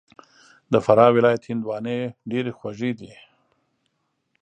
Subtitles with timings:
[0.71, 1.97] د فراه ولایت هندواڼې
[2.31, 3.11] ډېري خوږي دي